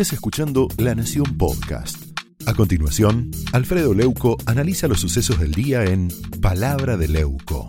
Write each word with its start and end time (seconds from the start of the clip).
estés 0.00 0.12
escuchando 0.12 0.68
La 0.76 0.94
Nación 0.94 1.36
Podcast. 1.36 2.16
A 2.46 2.54
continuación, 2.54 3.32
Alfredo 3.52 3.94
Leuco 3.94 4.36
analiza 4.46 4.86
los 4.86 5.00
sucesos 5.00 5.40
del 5.40 5.50
día 5.50 5.82
en 5.82 6.06
Palabra 6.40 6.96
de 6.96 7.08
Leuco. 7.08 7.68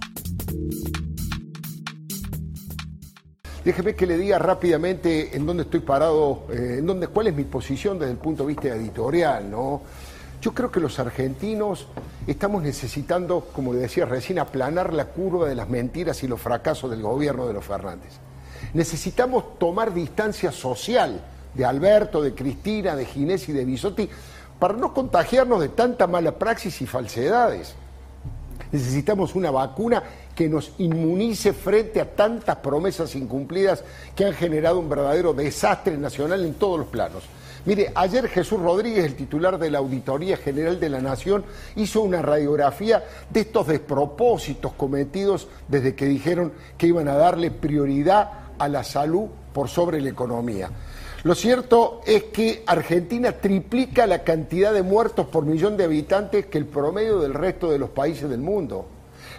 Déjeme 3.65 3.95
que 3.95 4.05
le 4.05 4.19
diga 4.19 4.37
rápidamente 4.37 5.35
en 5.35 5.47
dónde 5.47 5.63
estoy 5.63 5.79
parado, 5.79 6.45
eh, 6.51 6.75
en 6.77 6.85
dónde, 6.85 7.07
cuál 7.07 7.25
es 7.25 7.35
mi 7.35 7.45
posición 7.45 7.97
desde 7.97 8.11
el 8.11 8.19
punto 8.19 8.43
de 8.43 8.49
vista 8.49 8.67
editorial, 8.67 9.49
¿no? 9.49 9.81
Yo 10.39 10.53
creo 10.53 10.71
que 10.71 10.79
los 10.79 10.99
argentinos 10.99 11.87
estamos 12.27 12.61
necesitando, 12.61 13.49
como 13.51 13.73
le 13.73 13.79
decía 13.79 14.05
recién, 14.05 14.37
aplanar 14.37 14.93
la 14.93 15.05
curva 15.05 15.49
de 15.49 15.55
las 15.55 15.67
mentiras 15.67 16.21
y 16.21 16.27
los 16.27 16.39
fracasos 16.39 16.91
del 16.91 17.01
gobierno 17.01 17.47
de 17.47 17.53
los 17.53 17.65
Fernández. 17.65 18.19
Necesitamos 18.75 19.57
tomar 19.57 19.95
distancia 19.95 20.51
social 20.51 21.23
de 21.53 21.65
Alberto, 21.65 22.21
de 22.21 22.33
Cristina, 22.33 22.95
de 22.95 23.05
Ginés 23.05 23.49
y 23.49 23.53
de 23.53 23.65
Bisotti 23.65 24.09
para 24.59 24.73
no 24.73 24.93
contagiarnos 24.93 25.61
de 25.61 25.69
tanta 25.69 26.05
mala 26.05 26.33
praxis 26.33 26.81
y 26.81 26.85
falsedades. 26.85 27.73
Necesitamos 28.71 29.33
una 29.33 29.49
vacuna 29.49 30.03
que 30.35 30.47
nos 30.47 30.73
inmunice 30.77 31.53
frente 31.53 31.99
a 31.99 32.13
tantas 32.13 32.57
promesas 32.57 33.15
incumplidas 33.15 33.83
que 34.15 34.25
han 34.25 34.33
generado 34.33 34.79
un 34.79 34.89
verdadero 34.89 35.33
desastre 35.33 35.97
nacional 35.97 36.45
en 36.45 36.53
todos 36.53 36.79
los 36.79 36.87
planos. 36.87 37.23
Mire, 37.65 37.91
ayer 37.95 38.27
Jesús 38.29 38.59
Rodríguez, 38.59 39.05
el 39.05 39.15
titular 39.15 39.57
de 39.57 39.69
la 39.69 39.79
Auditoría 39.79 40.37
General 40.37 40.79
de 40.79 40.89
la 40.89 41.01
Nación, 41.01 41.43
hizo 41.75 42.01
una 42.01 42.21
radiografía 42.21 43.03
de 43.29 43.41
estos 43.41 43.67
despropósitos 43.67 44.73
cometidos 44.73 45.47
desde 45.67 45.95
que 45.95 46.05
dijeron 46.05 46.53
que 46.77 46.87
iban 46.87 47.07
a 47.07 47.15
darle 47.15 47.51
prioridad 47.51 48.31
a 48.59 48.67
la 48.69 48.83
salud 48.83 49.27
por 49.53 49.69
sobre 49.69 50.01
la 50.01 50.09
economía. 50.09 50.69
Lo 51.23 51.35
cierto 51.35 52.01
es 52.05 52.23
que 52.25 52.63
Argentina 52.65 53.33
triplica 53.33 54.07
la 54.07 54.23
cantidad 54.23 54.73
de 54.73 54.83
muertos 54.83 55.27
por 55.27 55.45
millón 55.45 55.75
de 55.75 55.83
habitantes 55.83 56.45
que 56.45 56.57
el 56.57 56.65
promedio 56.65 57.19
del 57.19 57.33
resto 57.33 57.69
de 57.69 57.79
los 57.79 57.89
países 57.89 58.29
del 58.29 58.39
mundo. 58.39 58.85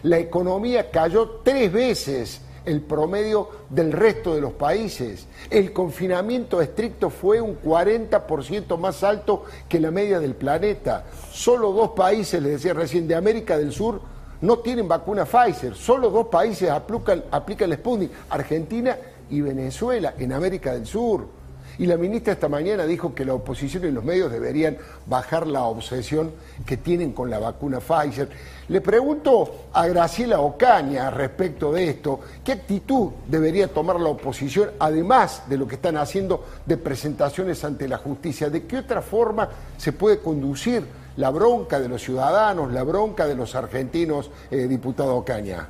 La 0.02 0.18
economía 0.18 0.90
cayó 0.90 1.40
tres 1.42 1.72
veces 1.72 2.42
el 2.66 2.82
promedio 2.82 3.48
del 3.70 3.92
resto 3.92 4.34
de 4.34 4.42
los 4.42 4.52
países. 4.52 5.26
El 5.48 5.72
confinamiento 5.72 6.60
estricto 6.60 7.08
fue 7.08 7.40
un 7.40 7.60
40% 7.62 8.76
más 8.78 9.02
alto 9.02 9.44
que 9.68 9.80
la 9.80 9.90
media 9.90 10.20
del 10.20 10.34
planeta. 10.34 11.04
Solo 11.32 11.72
dos 11.72 11.90
países, 11.90 12.42
les 12.42 12.52
decía 12.52 12.74
recién, 12.74 13.08
de 13.08 13.14
América 13.14 13.56
del 13.56 13.72
Sur 13.72 14.00
no 14.42 14.58
tienen 14.58 14.88
vacuna 14.88 15.24
Pfizer. 15.24 15.74
Solo 15.74 16.10
dos 16.10 16.26
países 16.26 16.70
aplican, 16.70 17.24
aplican 17.30 17.70
el 17.70 17.78
Sputnik, 17.78 18.10
Argentina 18.30 18.96
y 19.30 19.40
Venezuela, 19.40 20.14
en 20.18 20.32
América 20.32 20.72
del 20.72 20.86
Sur. 20.86 21.40
Y 21.78 21.86
la 21.86 21.96
ministra 21.96 22.34
esta 22.34 22.48
mañana 22.48 22.84
dijo 22.84 23.14
que 23.14 23.24
la 23.24 23.32
oposición 23.32 23.84
y 23.86 23.90
los 23.90 24.04
medios 24.04 24.30
deberían 24.30 24.76
bajar 25.06 25.46
la 25.46 25.62
obsesión 25.62 26.30
que 26.66 26.76
tienen 26.76 27.12
con 27.12 27.30
la 27.30 27.38
vacuna 27.38 27.80
Pfizer. 27.80 28.28
Le 28.68 28.82
pregunto 28.82 29.68
a 29.72 29.86
Graciela 29.86 30.40
Ocaña 30.40 31.10
respecto 31.10 31.72
de 31.72 31.88
esto, 31.88 32.20
¿qué 32.44 32.52
actitud 32.52 33.12
debería 33.26 33.68
tomar 33.68 33.98
la 33.98 34.10
oposición, 34.10 34.72
además 34.78 35.44
de 35.48 35.56
lo 35.56 35.66
que 35.66 35.76
están 35.76 35.96
haciendo 35.96 36.44
de 36.66 36.76
presentaciones 36.76 37.64
ante 37.64 37.88
la 37.88 37.96
justicia? 37.96 38.50
¿De 38.50 38.66
qué 38.66 38.76
otra 38.78 39.00
forma 39.00 39.48
se 39.78 39.92
puede 39.92 40.18
conducir 40.18 40.84
la 41.16 41.30
bronca 41.30 41.80
de 41.80 41.88
los 41.88 42.02
ciudadanos, 42.02 42.72
la 42.72 42.82
bronca 42.82 43.26
de 43.26 43.36
los 43.36 43.54
argentinos, 43.54 44.30
eh, 44.50 44.66
diputado 44.68 45.16
Ocaña? 45.16 45.66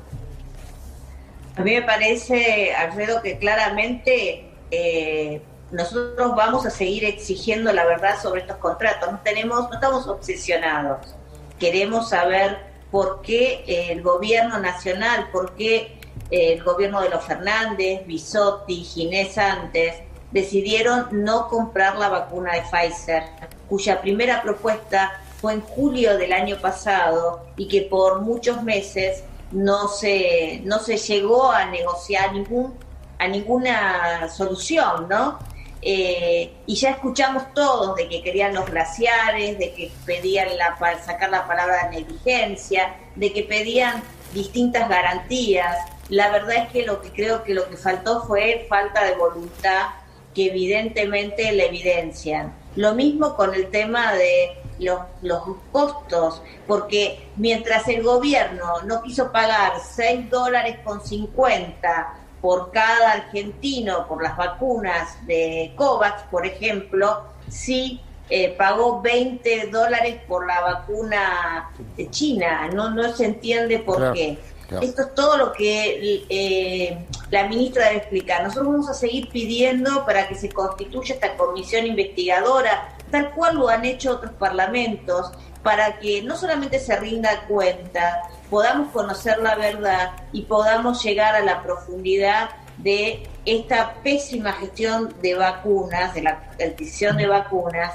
A 1.56 1.62
mí 1.62 1.74
me 1.74 1.82
parece, 1.82 2.74
Alfredo, 2.74 3.20
que 3.22 3.38
claramente 3.38 4.50
eh, 4.70 5.42
nosotros 5.70 6.34
vamos 6.34 6.64
a 6.66 6.70
seguir 6.70 7.04
exigiendo 7.04 7.72
la 7.72 7.84
verdad 7.84 8.20
sobre 8.20 8.42
estos 8.42 8.56
contratos. 8.58 9.10
No 9.10 9.20
tenemos, 9.20 9.68
no 9.68 9.74
estamos 9.74 10.06
obsesionados. 10.06 11.14
Queremos 11.58 12.10
saber 12.10 12.58
por 12.90 13.22
qué 13.22 13.64
el 13.66 14.02
gobierno 14.02 14.58
nacional, 14.58 15.28
por 15.32 15.54
qué 15.54 15.98
el 16.30 16.62
gobierno 16.62 17.02
de 17.02 17.10
los 17.10 17.24
Fernández, 17.24 18.06
Bisotti, 18.06 18.84
Ginés 18.84 19.36
antes, 19.36 19.96
decidieron 20.30 21.08
no 21.10 21.48
comprar 21.48 21.96
la 21.96 22.08
vacuna 22.08 22.54
de 22.54 22.62
Pfizer, 22.62 23.24
cuya 23.68 24.00
primera 24.00 24.42
propuesta 24.42 25.20
fue 25.40 25.54
en 25.54 25.60
julio 25.60 26.16
del 26.18 26.32
año 26.32 26.56
pasado 26.60 27.46
y 27.56 27.66
que 27.66 27.82
por 27.82 28.20
muchos 28.20 28.62
meses 28.62 29.24
no 29.52 29.88
se, 29.88 30.60
no 30.64 30.78
se 30.78 30.96
llegó 30.96 31.50
a 31.50 31.66
negociar 31.66 32.32
ningún, 32.32 32.74
a 33.18 33.28
ninguna 33.28 34.28
solución, 34.28 35.08
¿no? 35.08 35.38
Eh, 35.82 36.52
y 36.66 36.74
ya 36.74 36.90
escuchamos 36.90 37.54
todos 37.54 37.96
de 37.96 38.08
que 38.08 38.22
querían 38.22 38.54
los 38.54 38.66
glaciares, 38.66 39.58
de 39.58 39.72
que 39.72 39.90
pedían 40.04 40.48
la, 40.58 40.76
sacar 41.02 41.30
la 41.30 41.46
palabra 41.46 41.88
negligencia, 41.90 42.96
de 43.16 43.32
que 43.32 43.44
pedían 43.44 44.02
distintas 44.34 44.88
garantías. 44.88 45.78
La 46.10 46.30
verdad 46.30 46.56
es 46.56 46.68
que 46.72 46.84
lo 46.84 47.00
que 47.00 47.10
creo 47.10 47.44
que 47.44 47.54
lo 47.54 47.68
que 47.68 47.76
faltó 47.76 48.24
fue 48.24 48.66
falta 48.68 49.04
de 49.04 49.14
voluntad 49.14 49.88
que 50.34 50.46
evidentemente 50.46 51.50
la 51.52 51.64
evidencian. 51.64 52.54
Lo 52.76 52.94
mismo 52.94 53.34
con 53.34 53.54
el 53.54 53.70
tema 53.70 54.12
de 54.12 54.59
los, 54.80 55.00
los 55.22 55.42
costos, 55.70 56.42
porque 56.66 57.28
mientras 57.36 57.86
el 57.88 58.02
gobierno 58.02 58.82
no 58.84 59.02
quiso 59.02 59.30
pagar 59.30 59.72
6 59.80 60.30
dólares 60.30 60.78
con 60.84 61.04
50 61.04 62.14
por 62.40 62.70
cada 62.70 63.12
argentino 63.12 64.06
por 64.08 64.22
las 64.22 64.36
vacunas 64.36 65.24
de 65.26 65.72
COVAX, 65.76 66.22
por 66.30 66.46
ejemplo, 66.46 67.24
sí 67.48 68.00
eh, 68.32 68.54
pagó 68.56 69.02
20 69.02 69.66
dólares 69.72 70.20
por 70.28 70.46
la 70.46 70.60
vacuna 70.60 71.70
de 71.96 72.08
China. 72.10 72.70
No, 72.72 72.90
no 72.90 73.12
se 73.12 73.26
entiende 73.26 73.80
por 73.80 74.12
qué. 74.12 74.38
Esto 74.80 75.02
es 75.02 75.14
todo 75.14 75.36
lo 75.36 75.52
que 75.52 76.24
eh, 76.28 77.06
la 77.30 77.48
ministra 77.48 77.86
debe 77.86 77.98
explicar. 77.98 78.42
Nosotros 78.42 78.68
vamos 78.68 78.88
a 78.88 78.94
seguir 78.94 79.28
pidiendo 79.28 80.04
para 80.06 80.28
que 80.28 80.34
se 80.34 80.48
constituya 80.48 81.14
esta 81.14 81.36
comisión 81.36 81.86
investigadora, 81.86 82.94
tal 83.10 83.30
cual 83.32 83.56
lo 83.56 83.68
han 83.68 83.84
hecho 83.84 84.12
otros 84.12 84.32
parlamentos, 84.32 85.32
para 85.62 85.98
que 85.98 86.22
no 86.22 86.36
solamente 86.36 86.78
se 86.78 86.96
rinda 86.96 87.46
cuenta, 87.46 88.22
podamos 88.48 88.92
conocer 88.92 89.38
la 89.38 89.56
verdad 89.56 90.12
y 90.32 90.42
podamos 90.42 91.02
llegar 91.02 91.34
a 91.34 91.40
la 91.40 91.62
profundidad 91.62 92.50
de 92.78 93.28
esta 93.44 93.94
pésima 94.02 94.52
gestión 94.52 95.14
de 95.20 95.34
vacunas, 95.34 96.14
de 96.14 96.22
la 96.22 96.42
adquisición 96.58 97.16
de 97.16 97.26
vacunas, 97.26 97.92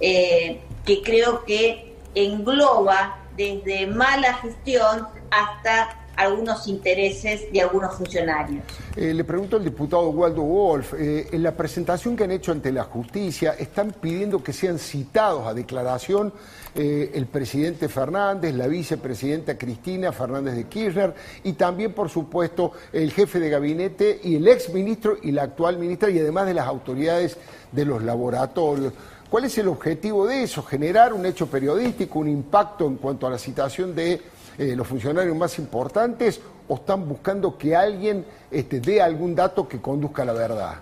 eh, 0.00 0.60
que 0.84 1.02
creo 1.02 1.44
que 1.44 1.96
engloba 2.14 3.18
desde 3.36 3.86
mala 3.86 4.34
gestión 4.34 5.08
hasta 5.30 5.96
algunos 6.18 6.66
intereses 6.66 7.50
de 7.52 7.62
algunos 7.62 7.94
funcionarios. 7.94 8.64
Eh, 8.96 9.14
le 9.14 9.22
pregunto 9.22 9.56
al 9.56 9.64
diputado 9.64 10.10
Waldo 10.10 10.42
Wolf, 10.42 10.94
eh, 10.94 11.28
en 11.30 11.44
la 11.44 11.52
presentación 11.52 12.16
que 12.16 12.24
han 12.24 12.32
hecho 12.32 12.50
ante 12.50 12.72
la 12.72 12.82
justicia, 12.82 13.54
están 13.56 13.92
pidiendo 13.92 14.42
que 14.42 14.52
sean 14.52 14.80
citados 14.80 15.46
a 15.46 15.54
declaración 15.54 16.32
eh, 16.74 17.12
el 17.14 17.26
presidente 17.26 17.88
Fernández, 17.88 18.52
la 18.54 18.66
vicepresidenta 18.66 19.56
Cristina 19.56 20.10
Fernández 20.10 20.56
de 20.56 20.64
Kirchner 20.64 21.14
y 21.44 21.52
también, 21.52 21.92
por 21.92 22.10
supuesto, 22.10 22.72
el 22.92 23.12
jefe 23.12 23.38
de 23.38 23.50
gabinete 23.50 24.20
y 24.24 24.34
el 24.34 24.48
ex 24.48 24.74
ministro 24.74 25.18
y 25.22 25.30
la 25.30 25.44
actual 25.44 25.78
ministra 25.78 26.10
y 26.10 26.18
además 26.18 26.46
de 26.46 26.54
las 26.54 26.66
autoridades 26.66 27.36
de 27.70 27.84
los 27.84 28.02
laboratorios. 28.02 28.92
¿Cuál 29.30 29.44
es 29.44 29.56
el 29.58 29.68
objetivo 29.68 30.26
de 30.26 30.42
eso? 30.42 30.64
Generar 30.64 31.12
un 31.12 31.26
hecho 31.26 31.46
periodístico, 31.46 32.18
un 32.18 32.28
impacto 32.28 32.86
en 32.86 32.96
cuanto 32.96 33.26
a 33.26 33.30
la 33.30 33.38
citación 33.38 33.94
de 33.94 34.20
eh, 34.58 34.74
los 34.74 34.88
funcionarios 34.88 35.36
más 35.36 35.56
importantes 35.60 36.40
o 36.66 36.74
están 36.74 37.08
buscando 37.08 37.56
que 37.56 37.76
alguien 37.76 38.26
este, 38.50 38.80
dé 38.80 39.00
algún 39.00 39.34
dato 39.34 39.68
que 39.68 39.80
conduzca 39.80 40.22
a 40.22 40.26
la 40.26 40.32
verdad? 40.32 40.74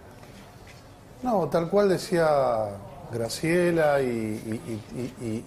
No, 1.23 1.47
tal 1.49 1.69
cual 1.69 1.91
decía 1.91 2.71
Graciela 3.13 4.01
y, 4.01 4.73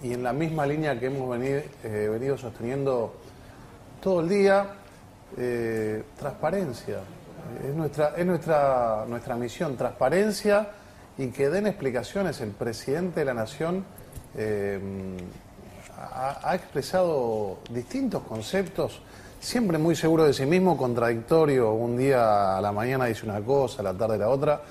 en 0.02 0.22
la 0.22 0.32
misma 0.32 0.64
línea 0.64 0.98
que 0.98 1.06
hemos 1.06 1.28
venido, 1.28 1.60
eh, 1.82 2.08
venido 2.10 2.38
sosteniendo 2.38 3.14
todo 4.00 4.20
el 4.20 4.28
día, 4.28 4.66
eh, 5.36 6.04
transparencia. 6.16 7.00
Es 7.66 7.74
nuestra, 7.74 8.14
es 8.16 8.24
nuestra, 8.24 9.06
nuestra 9.08 9.34
misión, 9.36 9.76
transparencia 9.76 10.68
y 11.18 11.28
que 11.28 11.50
den 11.50 11.66
explicaciones. 11.66 12.40
El 12.40 12.50
presidente 12.50 13.20
de 13.20 13.26
la 13.26 13.34
Nación 13.34 13.84
ha, 16.00 16.54
expresado 16.54 17.58
distintos 17.70 18.22
conceptos, 18.22 19.00
siempre 19.38 19.78
muy 19.78 19.94
seguro 19.94 20.24
de 20.24 20.32
sí 20.32 20.46
mismo, 20.46 20.76
contradictorio. 20.76 21.72
Un 21.72 21.96
día 21.96 22.58
a 22.58 22.60
la 22.60 22.72
mañana 22.72 23.06
dice 23.06 23.26
una 23.26 23.40
cosa, 23.40 23.80
a 23.80 23.84
la 23.84 23.94
tarde 23.94 24.18
la 24.18 24.28
otra. 24.28 24.62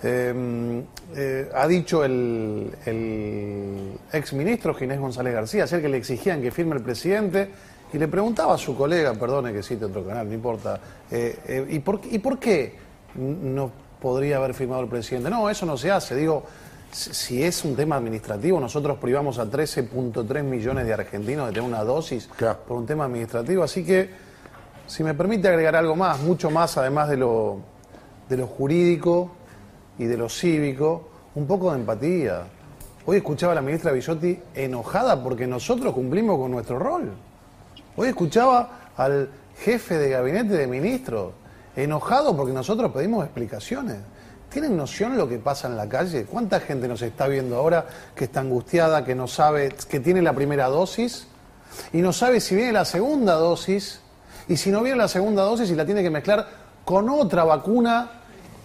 Em, 0.00 0.84
eh, 1.16 1.50
ha 1.52 1.66
dicho 1.66 2.04
el, 2.04 2.70
el 2.86 3.98
ex 4.12 4.32
ministro 4.32 4.72
Ginés 4.74 5.00
González 5.00 5.34
García, 5.34 5.64
ayer 5.64 5.82
que 5.82 5.88
le 5.88 5.96
exigían 5.96 6.40
que 6.40 6.52
firme 6.52 6.76
el 6.76 6.82
presidente, 6.82 7.50
y 7.92 7.98
le 7.98 8.06
preguntaba 8.06 8.54
a 8.54 8.58
su 8.58 8.76
colega, 8.76 9.14
perdone 9.14 9.52
que 9.52 9.62
cite 9.62 9.86
otro 9.86 10.04
canal, 10.06 10.28
no 10.28 10.34
importa, 10.34 10.78
eh, 11.10 11.38
eh, 11.46 11.66
¿y, 11.70 11.78
por, 11.80 12.00
¿y 12.08 12.18
por 12.18 12.38
qué 12.38 12.74
no 13.16 13.72
podría 14.00 14.36
haber 14.36 14.54
firmado 14.54 14.82
el 14.82 14.88
presidente? 14.88 15.30
No, 15.30 15.50
eso 15.50 15.66
no 15.66 15.76
se 15.76 15.90
hace. 15.90 16.14
Digo, 16.14 16.44
si 16.90 17.42
es 17.42 17.64
un 17.64 17.76
tema 17.76 17.96
administrativo, 17.96 18.58
nosotros 18.60 18.98
privamos 18.98 19.38
a 19.38 19.46
13.3 19.46 20.42
millones 20.42 20.86
de 20.86 20.92
argentinos 20.92 21.46
de 21.46 21.52
tener 21.52 21.68
una 21.68 21.84
dosis 21.84 22.28
por 22.66 22.76
un 22.76 22.86
tema 22.86 23.04
administrativo. 23.04 23.62
Así 23.62 23.84
que, 23.84 24.10
si 24.86 25.04
me 25.04 25.14
permite 25.14 25.48
agregar 25.48 25.76
algo 25.76 25.94
más, 25.96 26.20
mucho 26.20 26.50
más 26.50 26.76
además 26.78 27.08
de 27.08 27.18
lo, 27.18 27.58
de 28.28 28.36
lo 28.36 28.46
jurídico 28.46 29.32
y 29.98 30.04
de 30.04 30.16
lo 30.16 30.28
cívico, 30.28 31.08
un 31.34 31.46
poco 31.46 31.70
de 31.72 31.78
empatía. 31.78 32.44
Hoy 33.04 33.18
escuchaba 33.18 33.52
a 33.52 33.54
la 33.54 33.62
ministra 33.62 33.92
Billotti 33.92 34.38
enojada 34.54 35.22
porque 35.22 35.46
nosotros 35.46 35.94
cumplimos 35.94 36.38
con 36.38 36.50
nuestro 36.50 36.78
rol. 36.78 37.12
Hoy 37.96 38.08
escuchaba 38.08 38.90
al 38.96 39.28
jefe 39.58 39.98
de 39.98 40.10
gabinete 40.10 40.54
de 40.54 40.66
ministros 40.66 41.32
enojado 41.76 42.36
porque 42.36 42.52
nosotros 42.52 42.92
pedimos 42.92 43.24
explicaciones. 43.24 43.98
¿Tienen 44.50 44.78
noción 44.78 45.18
lo 45.18 45.28
que 45.28 45.38
pasa 45.38 45.68
en 45.68 45.76
la 45.76 45.88
calle? 45.88 46.24
¿Cuánta 46.24 46.60
gente 46.60 46.88
nos 46.88 47.02
está 47.02 47.28
viendo 47.28 47.56
ahora 47.56 47.86
que 48.14 48.24
está 48.24 48.40
angustiada, 48.40 49.04
que 49.04 49.14
no 49.14 49.28
sabe, 49.28 49.74
que 49.90 50.00
tiene 50.00 50.22
la 50.22 50.32
primera 50.32 50.68
dosis 50.68 51.26
y 51.92 51.98
no 51.98 52.14
sabe 52.14 52.40
si 52.40 52.54
viene 52.54 52.72
la 52.72 52.86
segunda 52.86 53.34
dosis 53.34 54.00
y 54.48 54.56
si 54.56 54.70
no 54.70 54.82
viene 54.82 54.96
la 54.96 55.08
segunda 55.08 55.42
dosis 55.42 55.70
y 55.70 55.74
la 55.74 55.84
tiene 55.84 56.02
que 56.02 56.08
mezclar 56.08 56.48
con 56.84 57.10
otra 57.10 57.44
vacuna 57.44 58.10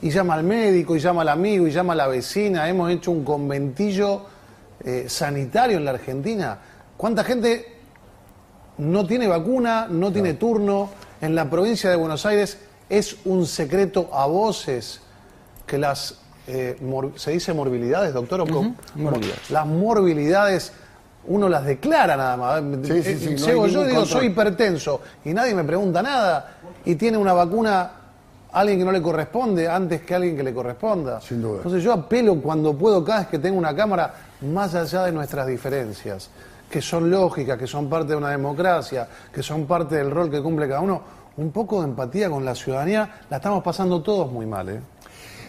y 0.02 0.10
llama 0.10 0.36
al 0.36 0.44
médico 0.44 0.96
y 0.96 1.00
llama 1.00 1.24
al 1.24 1.30
amigo 1.30 1.68
y 1.68 1.72
llama 1.72 1.92
a 1.92 1.98
la 1.98 2.08
vecina? 2.08 2.70
Hemos 2.70 2.90
hecho 2.90 3.12
un 3.12 3.26
conventillo 3.26 4.22
eh, 4.86 5.06
sanitario 5.10 5.78
en 5.78 5.84
la 5.84 5.92
Argentina. 5.92 6.60
¿Cuánta 6.96 7.26
gente 7.26 7.80
no 8.78 9.06
tiene 9.06 9.28
vacuna, 9.28 9.88
no 9.90 10.14
tiene 10.14 10.36
turno? 10.36 10.90
En 11.20 11.36
la 11.36 11.50
provincia 11.50 11.90
de 11.90 11.98
Buenos 11.98 12.26
Aires 12.26 12.58
es 12.90 13.18
un 13.26 13.46
secreto 13.46 14.10
a 14.14 14.28
que 15.66 15.78
las, 15.78 16.16
eh, 16.48 16.78
¿se 17.16 17.32
dice 17.32 17.54
morbilidades, 17.54 18.14
doctor? 18.14 18.42
¿o 18.42 18.46
Las 19.50 19.66
morbilidades 19.66 20.74
uno 21.26 21.48
las 21.48 21.66
declara 21.66 22.18
nada 22.18 22.38
más. 22.38 22.64
Sí, 22.86 23.04
sí, 23.04 23.18
sí, 23.18 23.36
yo 23.38 23.86
digo, 23.86 24.06
soy 24.06 24.28
hipertenso 24.28 25.02
y 25.24 25.34
nadie 25.34 25.56
me 25.56 25.64
pregunta 25.64 26.02
nada 26.02 26.58
y 26.86 26.96
tiene 26.96 27.18
una 27.18 27.34
vacuna 27.34 27.92
alguien 28.52 28.80
que 28.80 28.86
no 28.86 28.92
le 28.92 29.02
corresponde 29.02 29.68
antes 29.68 30.02
que 30.02 30.16
alguien 30.16 30.36
que 30.38 30.44
le 30.44 30.54
corresponda. 30.54 31.20
Sin 31.22 31.42
duda. 31.42 31.58
Entonces 31.58 31.84
yo 31.84 31.94
apelo 31.94 32.40
cuando 32.42 32.78
puedo, 32.78 33.04
cada 33.04 33.20
vez 33.20 33.28
que 33.28 33.40
tengo 33.40 33.58
una 33.58 33.76
cámara, 33.76 34.14
más 34.42 34.76
allá 34.76 35.06
de 35.06 35.12
nuestras 35.12 35.48
diferencias, 35.48 36.30
que 36.70 36.82
son 36.82 37.10
lógicas, 37.10 37.58
que 37.58 37.68
son 37.68 37.90
parte 37.90 38.10
de 38.10 38.16
una 38.16 38.30
democracia, 38.30 39.08
que 39.34 39.42
son 39.42 39.66
parte 39.66 39.96
del 39.96 40.12
rol 40.12 40.30
que 40.30 40.42
cumple 40.42 40.68
cada 40.68 40.82
uno, 40.82 41.02
un 41.38 41.52
poco 41.52 41.82
de 41.82 41.88
empatía 41.88 42.30
con 42.30 42.46
la 42.46 42.54
ciudadanía, 42.54 43.22
la 43.30 43.38
estamos 43.38 43.64
pasando 43.64 44.02
todos 44.02 44.32
muy 44.32 44.46
mal. 44.46 44.70
¿eh? 44.70 44.80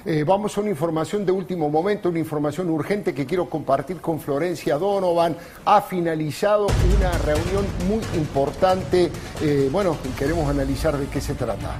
Eh, 0.06 0.22
vamos 0.22 0.58
a 0.58 0.60
una 0.60 0.68
información 0.68 1.24
de 1.24 1.32
último 1.32 1.70
momento, 1.70 2.10
una 2.10 2.18
información 2.18 2.68
urgente 2.68 3.14
que 3.14 3.24
quiero 3.24 3.48
compartir 3.48 4.02
con 4.02 4.20
Florencia 4.20 4.76
Donovan. 4.76 5.34
Ha 5.64 5.80
finalizado 5.80 6.66
una 6.96 7.10
reunión 7.18 7.64
muy 7.88 8.02
importante. 8.18 9.10
Eh, 9.40 9.68
bueno, 9.72 9.96
queremos 10.18 10.46
analizar 10.48 10.98
de 10.98 11.06
qué 11.06 11.22
se 11.22 11.34
trata. 11.34 11.78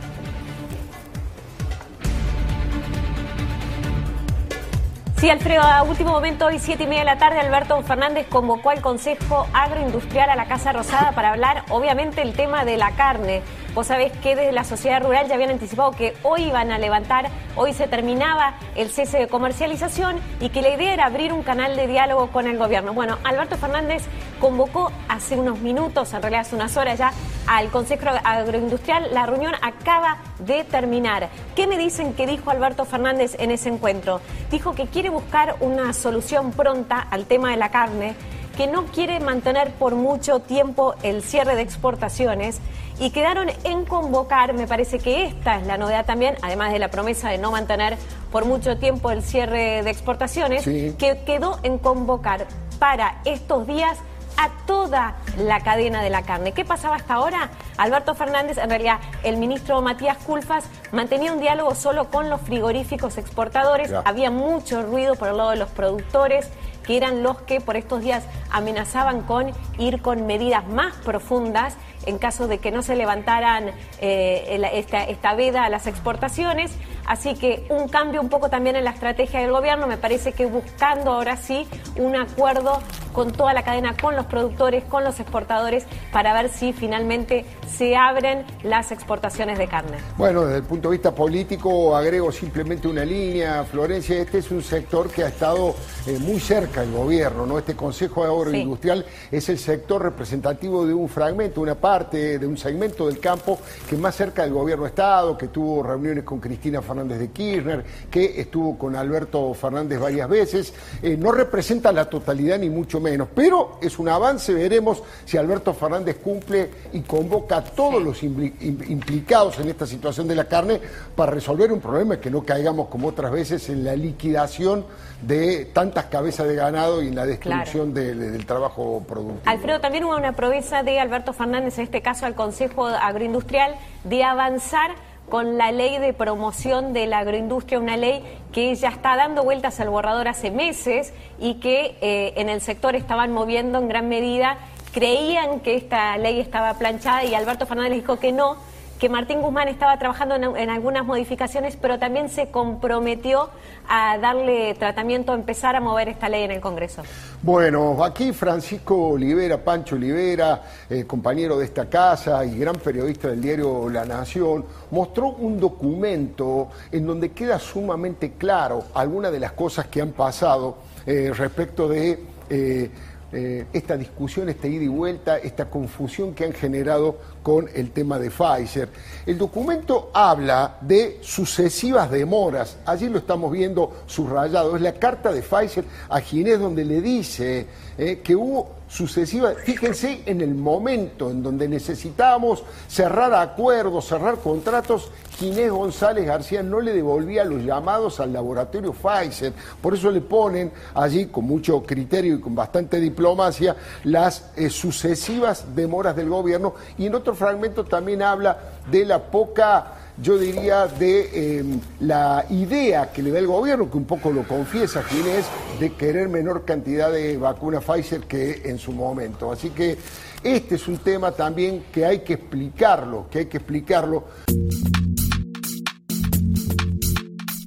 Sí, 5.24 5.30
Alfredo, 5.30 5.62
a 5.62 5.82
último 5.84 6.10
momento, 6.10 6.44
hoy 6.44 6.58
siete 6.58 6.82
y 6.82 6.86
media 6.86 7.00
de 7.00 7.06
la 7.06 7.16
tarde, 7.16 7.40
Alberto 7.40 7.80
Fernández 7.80 8.26
convocó 8.28 8.68
al 8.68 8.82
Consejo 8.82 9.46
Agroindustrial 9.54 10.28
a 10.28 10.36
la 10.36 10.44
Casa 10.44 10.70
Rosada 10.74 11.12
para 11.12 11.30
hablar, 11.30 11.64
obviamente, 11.70 12.20
el 12.20 12.34
tema 12.34 12.66
de 12.66 12.76
la 12.76 12.90
carne. 12.90 13.40
Vos 13.74 13.86
sabés 13.86 14.12
que 14.18 14.36
desde 14.36 14.52
la 14.52 14.64
sociedad 14.64 15.02
rural 15.02 15.26
ya 15.26 15.36
habían 15.36 15.48
anticipado 15.48 15.92
que 15.92 16.14
hoy 16.24 16.42
iban 16.42 16.70
a 16.70 16.78
levantar, 16.78 17.30
hoy 17.56 17.72
se 17.72 17.88
terminaba 17.88 18.56
el 18.76 18.90
cese 18.90 19.18
de 19.18 19.26
comercialización 19.26 20.20
y 20.40 20.50
que 20.50 20.60
la 20.60 20.68
idea 20.68 20.92
era 20.92 21.06
abrir 21.06 21.32
un 21.32 21.42
canal 21.42 21.74
de 21.74 21.86
diálogo 21.86 22.26
con 22.26 22.46
el 22.46 22.58
gobierno. 22.58 22.92
Bueno, 22.92 23.16
Alberto 23.24 23.56
Fernández 23.56 24.02
convocó 24.44 24.92
hace 25.08 25.38
unos 25.38 25.60
minutos, 25.60 26.12
en 26.12 26.20
realidad 26.20 26.42
hace 26.42 26.54
unas 26.54 26.76
horas 26.76 26.98
ya, 26.98 27.14
al 27.46 27.70
Consejo 27.70 28.10
Agroindustrial. 28.24 29.08
La 29.14 29.24
reunión 29.24 29.54
acaba 29.62 30.18
de 30.38 30.64
terminar. 30.64 31.30
¿Qué 31.56 31.66
me 31.66 31.78
dicen 31.78 32.12
que 32.12 32.26
dijo 32.26 32.50
Alberto 32.50 32.84
Fernández 32.84 33.36
en 33.38 33.50
ese 33.50 33.70
encuentro? 33.70 34.20
Dijo 34.50 34.74
que 34.74 34.86
quiere 34.86 35.08
buscar 35.08 35.56
una 35.60 35.94
solución 35.94 36.50
pronta 36.50 36.98
al 36.98 37.24
tema 37.24 37.52
de 37.52 37.56
la 37.56 37.70
carne 37.70 38.16
que 38.54 38.66
no 38.66 38.84
quiere 38.84 39.18
mantener 39.18 39.72
por 39.72 39.94
mucho 39.94 40.40
tiempo 40.40 40.94
el 41.02 41.22
cierre 41.22 41.56
de 41.56 41.62
exportaciones 41.62 42.60
y 43.00 43.12
quedaron 43.12 43.48
en 43.64 43.86
convocar, 43.86 44.52
me 44.52 44.66
parece 44.66 44.98
que 44.98 45.24
esta 45.24 45.58
es 45.58 45.66
la 45.66 45.78
novedad 45.78 46.04
también, 46.04 46.36
además 46.42 46.70
de 46.70 46.78
la 46.78 46.90
promesa 46.90 47.30
de 47.30 47.38
no 47.38 47.50
mantener 47.50 47.96
por 48.30 48.44
mucho 48.44 48.76
tiempo 48.76 49.10
el 49.10 49.22
cierre 49.22 49.82
de 49.82 49.90
exportaciones, 49.90 50.64
que 50.64 51.22
quedó 51.24 51.58
en 51.62 51.78
convocar 51.78 52.46
para 52.78 53.22
estos 53.24 53.66
días 53.66 53.98
a 54.36 54.50
toda 54.66 55.16
la 55.38 55.60
cadena 55.60 56.02
de 56.02 56.10
la 56.10 56.22
carne. 56.22 56.52
¿Qué 56.52 56.64
pasaba 56.64 56.96
hasta 56.96 57.14
ahora? 57.14 57.50
Alberto 57.76 58.14
Fernández, 58.14 58.58
en 58.58 58.70
realidad 58.70 58.98
el 59.22 59.36
ministro 59.36 59.80
Matías 59.82 60.18
Culfas, 60.18 60.68
mantenía 60.92 61.32
un 61.32 61.40
diálogo 61.40 61.74
solo 61.74 62.10
con 62.10 62.30
los 62.30 62.40
frigoríficos 62.40 63.18
exportadores. 63.18 63.92
Había 64.04 64.30
mucho 64.30 64.82
ruido 64.82 65.14
por 65.16 65.28
el 65.28 65.36
lado 65.36 65.50
de 65.50 65.56
los 65.56 65.70
productores 65.70 66.50
que 66.84 66.96
eran 66.96 67.22
los 67.22 67.40
que 67.42 67.60
por 67.60 67.76
estos 67.76 68.02
días 68.02 68.24
amenazaban 68.50 69.22
con 69.22 69.52
ir 69.78 70.02
con 70.02 70.26
medidas 70.26 70.66
más 70.66 70.94
profundas 70.96 71.76
en 72.06 72.18
caso 72.18 72.46
de 72.46 72.58
que 72.58 72.70
no 72.70 72.82
se 72.82 72.96
levantaran 72.96 73.70
eh, 74.00 74.60
esta, 74.74 75.04
esta 75.04 75.34
veda 75.34 75.64
a 75.64 75.70
las 75.70 75.86
exportaciones. 75.86 76.72
Así 77.06 77.34
que 77.34 77.66
un 77.68 77.88
cambio 77.88 78.20
un 78.20 78.28
poco 78.28 78.48
también 78.48 78.76
en 78.76 78.84
la 78.84 78.90
estrategia 78.90 79.40
del 79.40 79.50
gobierno, 79.50 79.86
me 79.86 79.98
parece 79.98 80.32
que 80.32 80.46
buscando 80.46 81.12
ahora 81.12 81.36
sí 81.36 81.66
un 81.96 82.16
acuerdo 82.16 82.80
con 83.12 83.30
toda 83.30 83.54
la 83.54 83.62
cadena, 83.62 83.94
con 83.96 84.16
los 84.16 84.26
productores, 84.26 84.82
con 84.84 85.04
los 85.04 85.20
exportadores, 85.20 85.86
para 86.12 86.34
ver 86.34 86.50
si 86.50 86.72
finalmente 86.72 87.44
se 87.76 87.94
abren 87.94 88.44
las 88.64 88.90
exportaciones 88.90 89.56
de 89.56 89.68
carne. 89.68 89.98
Bueno, 90.16 90.44
desde 90.44 90.58
el 90.58 90.64
punto 90.64 90.90
de 90.90 90.96
vista 90.96 91.14
político, 91.14 91.94
agrego 91.96 92.32
simplemente 92.32 92.88
una 92.88 93.04
línea, 93.04 93.64
Florencia, 93.64 94.20
este 94.20 94.38
es 94.38 94.50
un 94.50 94.62
sector 94.62 95.10
que 95.10 95.22
ha 95.22 95.28
estado 95.28 95.76
eh, 96.06 96.18
muy 96.18 96.40
cerca 96.40 96.80
del 96.80 96.92
gobierno, 96.92 97.46
¿no? 97.46 97.58
Este 97.58 97.76
Consejo 97.76 98.24
Agroindustrial 98.24 99.06
es 99.30 99.48
el 99.48 99.58
sector 99.58 100.02
representativo 100.02 100.84
de 100.84 100.92
un 100.92 101.08
fragmento, 101.08 101.60
una 101.60 101.76
parte, 101.76 102.38
de 102.38 102.46
un 102.46 102.56
segmento 102.56 103.06
del 103.06 103.20
campo 103.20 103.60
que 103.88 103.96
más 103.96 104.16
cerca 104.16 104.42
del 104.42 104.52
gobierno 104.52 104.86
ha 104.86 104.88
estado, 104.88 105.38
que 105.38 105.48
tuvo 105.48 105.84
reuniones 105.84 106.24
con 106.24 106.40
Cristina 106.40 106.82
Fernández 106.82 106.93
de 107.02 107.30
Kirchner, 107.30 107.84
que 108.10 108.40
estuvo 108.40 108.78
con 108.78 108.94
Alberto 108.94 109.52
Fernández 109.54 109.98
varias 109.98 110.28
veces. 110.28 110.72
Eh, 111.02 111.16
no 111.16 111.32
representa 111.32 111.90
la 111.90 112.04
totalidad 112.04 112.58
ni 112.58 112.70
mucho 112.70 113.00
menos, 113.00 113.28
pero 113.34 113.78
es 113.82 113.98
un 113.98 114.08
avance, 114.08 114.54
veremos 114.54 115.02
si 115.24 115.36
Alberto 115.36 115.74
Fernández 115.74 116.18
cumple 116.22 116.70
y 116.92 117.00
convoca 117.00 117.56
a 117.56 117.64
todos 117.64 118.02
los 118.02 118.22
implicados 118.22 119.58
en 119.58 119.68
esta 119.68 119.86
situación 119.86 120.28
de 120.28 120.36
la 120.36 120.44
carne 120.44 120.80
para 121.16 121.32
resolver 121.32 121.72
un 121.72 121.80
problema 121.80 122.20
que 122.20 122.30
no 122.30 122.44
caigamos 122.44 122.88
como 122.88 123.08
otras 123.08 123.32
veces 123.32 123.68
en 123.68 123.84
la 123.84 123.96
liquidación 123.96 124.84
de 125.22 125.66
tantas 125.66 126.06
cabezas 126.06 126.46
de 126.46 126.54
ganado 126.54 127.02
y 127.02 127.08
en 127.08 127.14
la 127.14 127.26
destrucción 127.26 127.92
del 127.94 128.44
trabajo 128.46 129.02
productivo. 129.06 129.40
Alfredo, 129.44 129.80
también 129.80 130.04
hubo 130.04 130.16
una 130.16 130.32
promesa 130.32 130.82
de 130.82 131.00
Alberto 131.00 131.32
Fernández, 131.32 131.78
en 131.78 131.84
este 131.84 132.02
caso 132.02 132.26
al 132.26 132.34
Consejo 132.34 132.86
Agroindustrial, 132.86 133.74
de 134.04 134.22
avanzar 134.22 134.90
con 135.28 135.58
la 135.58 135.72
ley 135.72 135.98
de 135.98 136.12
promoción 136.12 136.92
de 136.92 137.06
la 137.06 137.18
agroindustria, 137.18 137.78
una 137.78 137.96
ley 137.96 138.22
que 138.52 138.74
ya 138.74 138.88
está 138.88 139.16
dando 139.16 139.42
vueltas 139.42 139.80
al 139.80 139.88
borrador 139.88 140.28
hace 140.28 140.50
meses 140.50 141.12
y 141.38 141.54
que 141.54 141.96
eh, 142.00 142.34
en 142.36 142.48
el 142.48 142.60
sector 142.60 142.94
estaban 142.94 143.32
moviendo 143.32 143.78
en 143.78 143.88
gran 143.88 144.08
medida. 144.08 144.58
Creían 144.92 145.60
que 145.60 145.74
esta 145.76 146.16
ley 146.18 146.38
estaba 146.40 146.74
planchada 146.74 147.24
y 147.24 147.34
Alberto 147.34 147.66
Fernández 147.66 147.94
dijo 147.94 148.18
que 148.18 148.32
no, 148.32 148.56
que 149.04 149.10
Martín 149.10 149.42
Guzmán 149.42 149.68
estaba 149.68 149.98
trabajando 149.98 150.34
en, 150.56 150.70
algunas 150.70 151.04
modificaciones, 151.04 151.76
pero 151.76 151.98
también 151.98 152.30
se 152.30 152.48
comprometió 152.48 153.50
a 153.86 154.16
darle 154.16 154.72
tratamiento, 154.78 155.32
a 155.32 155.34
empezar 155.34 155.76
a 155.76 155.80
mover 155.82 156.08
esta 156.08 156.30
ley 156.30 156.44
en 156.44 156.52
el 156.52 156.62
Congreso. 156.62 157.02
Bueno, 157.42 158.02
aquí 158.02 158.32
Francisco 158.32 159.08
Olivera, 159.08 159.62
Pancho 159.62 159.96
Olivera, 159.96 160.62
eh, 160.88 161.04
compañero 161.04 161.58
de 161.58 161.66
esta 161.66 161.84
casa 161.84 162.46
y 162.46 162.58
gran 162.58 162.76
periodista 162.76 163.28
del 163.28 163.42
diario 163.42 163.90
La 163.90 164.06
Nación, 164.06 164.64
mostró 164.90 165.28
un 165.32 165.60
documento 165.60 166.70
en 166.90 167.06
donde 167.06 167.32
queda 167.32 167.58
sumamente 167.58 168.32
claro 168.38 168.84
algunas 168.94 169.32
de 169.32 169.40
las 169.40 169.52
cosas 169.52 169.86
que 169.88 170.00
han 170.00 170.12
pasado 170.12 170.78
eh, 171.04 171.30
respecto 171.36 171.88
de... 171.88 172.24
Eh, 172.48 172.90
eh, 173.34 173.66
esta 173.72 173.96
discusión, 173.96 174.48
esta 174.48 174.68
ida 174.68 174.84
y 174.84 174.88
vuelta, 174.88 175.38
esta 175.38 175.68
confusión 175.68 176.34
que 176.34 176.44
han 176.44 176.52
generado 176.52 177.18
con 177.42 177.68
el 177.74 177.90
tema 177.90 178.18
de 178.18 178.30
Pfizer. 178.30 178.88
El 179.26 179.38
documento 179.38 180.10
habla 180.14 180.78
de 180.80 181.18
sucesivas 181.20 182.10
demoras, 182.12 182.78
allí 182.86 183.08
lo 183.08 183.18
estamos 183.18 183.50
viendo 183.50 184.04
subrayado, 184.06 184.76
es 184.76 184.82
la 184.82 184.92
carta 184.92 185.32
de 185.32 185.42
Pfizer 185.42 185.84
a 186.08 186.20
Ginés 186.20 186.60
donde 186.60 186.84
le 186.84 187.00
dice 187.00 187.66
eh, 187.98 188.20
que 188.22 188.36
hubo 188.36 188.83
sucesivas. 188.94 189.56
Fíjense 189.64 190.22
en 190.24 190.40
el 190.40 190.54
momento 190.54 191.28
en 191.28 191.42
donde 191.42 191.68
necesitábamos 191.68 192.62
cerrar 192.86 193.34
acuerdos, 193.34 194.06
cerrar 194.06 194.36
contratos, 194.36 195.10
Ginés 195.36 195.72
González 195.72 196.24
García 196.24 196.62
no 196.62 196.80
le 196.80 196.92
devolvía 196.92 197.44
los 197.44 197.60
llamados 197.64 198.20
al 198.20 198.32
laboratorio 198.32 198.92
Pfizer. 198.92 199.52
Por 199.82 199.94
eso 199.94 200.12
le 200.12 200.20
ponen 200.20 200.70
allí, 200.94 201.26
con 201.26 201.44
mucho 201.44 201.82
criterio 201.82 202.36
y 202.36 202.40
con 202.40 202.54
bastante 202.54 203.00
diplomacia, 203.00 203.74
las 204.04 204.52
eh, 204.54 204.70
sucesivas 204.70 205.74
demoras 205.74 206.14
del 206.14 206.28
gobierno. 206.28 206.74
Y 206.96 207.06
en 207.06 207.16
otro 207.16 207.34
fragmento 207.34 207.82
también 207.84 208.22
habla 208.22 208.56
de 208.88 209.04
la 209.04 209.20
poca 209.20 210.03
yo 210.16 210.38
diría, 210.38 210.86
de 210.86 211.58
em, 211.58 211.80
la 212.00 212.46
idea 212.50 213.10
que 213.12 213.22
le 213.22 213.30
da 213.30 213.38
el 213.38 213.46
gobierno, 213.46 213.90
que 213.90 213.96
un 213.96 214.04
poco 214.04 214.30
lo 214.30 214.46
confiesa 214.46 215.00
es, 215.00 215.46
de 215.80 215.92
querer 215.92 216.28
menor 216.28 216.64
cantidad 216.64 217.10
de 217.10 217.36
vacuna 217.36 217.80
Pfizer 217.80 218.20
que 218.22 218.62
en 218.64 218.78
su 218.78 218.92
momento. 218.92 219.50
Así 219.50 219.70
que 219.70 219.98
este 220.42 220.76
es 220.76 220.86
un 220.88 220.98
tema 220.98 221.32
también 221.32 221.84
que 221.92 222.06
hay 222.06 222.20
que 222.20 222.34
explicarlo, 222.34 223.28
que 223.30 223.40
hay 223.40 223.46
que 223.46 223.56
explicarlo. 223.56 224.24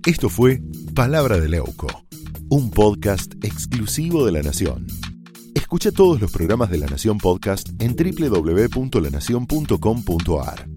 Esto 0.05 0.29
fue 0.29 0.61
Palabra 0.95 1.37
de 1.39 1.49
Leuco, 1.49 1.87
un 2.49 2.71
podcast 2.71 3.33
exclusivo 3.43 4.25
de 4.25 4.31
La 4.31 4.41
Nación. 4.41 4.87
Escucha 5.53 5.91
todos 5.91 6.21
los 6.21 6.31
programas 6.31 6.69
de 6.69 6.77
La 6.77 6.85
Nación 6.85 7.17
Podcast 7.17 7.67
en 7.79 7.93
www.lanacion.com.ar. 7.93 10.76